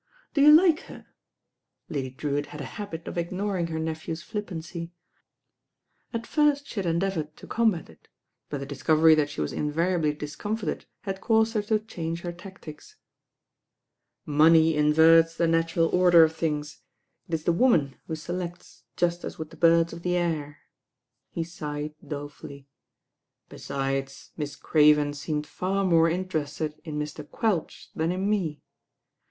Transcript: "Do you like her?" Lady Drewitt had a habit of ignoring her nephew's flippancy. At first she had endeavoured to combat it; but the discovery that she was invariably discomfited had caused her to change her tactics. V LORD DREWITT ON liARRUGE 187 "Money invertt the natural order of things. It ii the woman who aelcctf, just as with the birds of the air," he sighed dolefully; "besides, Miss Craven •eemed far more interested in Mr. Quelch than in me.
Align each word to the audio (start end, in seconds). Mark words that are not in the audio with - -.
"Do 0.33 0.41
you 0.41 0.51
like 0.51 0.79
her?" 0.87 1.05
Lady 1.87 2.09
Drewitt 2.09 2.47
had 2.47 2.59
a 2.59 2.63
habit 2.81 3.07
of 3.07 3.19
ignoring 3.19 3.67
her 3.67 3.77
nephew's 3.77 4.23
flippancy. 4.23 4.93
At 6.11 6.25
first 6.25 6.65
she 6.65 6.79
had 6.79 6.87
endeavoured 6.87 7.37
to 7.37 7.45
combat 7.45 7.87
it; 7.87 8.07
but 8.49 8.57
the 8.59 8.65
discovery 8.65 9.13
that 9.13 9.29
she 9.29 9.41
was 9.41 9.53
invariably 9.53 10.13
discomfited 10.15 10.87
had 11.01 11.21
caused 11.21 11.53
her 11.53 11.61
to 11.61 11.77
change 11.77 12.21
her 12.21 12.31
tactics. 12.31 12.95
V 14.25 14.31
LORD 14.31 14.37
DREWITT 14.37 14.47
ON 14.49 14.53
liARRUGE 14.55 14.75
187 14.97 15.05
"Money 15.05 15.21
invertt 15.29 15.37
the 15.37 15.47
natural 15.47 15.89
order 15.89 16.23
of 16.23 16.35
things. 16.35 16.79
It 17.29 17.33
ii 17.35 17.39
the 17.43 17.51
woman 17.51 17.95
who 18.07 18.15
aelcctf, 18.15 18.81
just 18.97 19.23
as 19.23 19.37
with 19.37 19.51
the 19.51 19.55
birds 19.55 19.93
of 19.93 20.01
the 20.01 20.15
air," 20.17 20.61
he 21.29 21.43
sighed 21.43 21.93
dolefully; 22.03 22.67
"besides, 23.49 24.31
Miss 24.35 24.55
Craven 24.55 25.11
•eemed 25.11 25.45
far 25.45 25.85
more 25.85 26.09
interested 26.09 26.81
in 26.83 26.97
Mr. 26.97 27.23
Quelch 27.23 27.91
than 27.93 28.11
in 28.11 28.27
me. 28.27 28.63